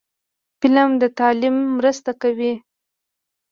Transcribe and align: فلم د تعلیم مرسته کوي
فلم 0.59 0.89
د 1.01 1.03
تعلیم 1.19 1.55
مرسته 1.77 2.11
کوي 2.21 2.53